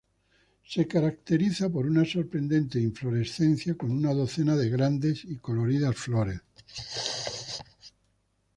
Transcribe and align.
Se 0.65 0.87
caracteriza 0.87 1.69
por 1.69 1.85
una 1.85 2.03
sorprendente 2.05 2.79
inflorescencia 2.79 3.75
con 3.75 3.91
una 3.91 4.11
docena 4.15 4.55
de 4.57 4.67
grandes 4.67 5.23
y 5.25 5.37
coloridas 5.37 5.95
flores. 5.95 6.41